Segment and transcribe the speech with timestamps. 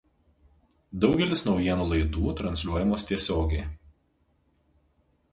[1.01, 3.67] Daugelis naujienų laidų transliuojamos tiesiogiai.